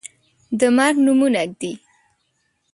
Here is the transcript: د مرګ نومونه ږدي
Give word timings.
د 0.59 0.61
مرګ 0.77 0.95
نومونه 1.05 1.41
ږدي 1.49 1.73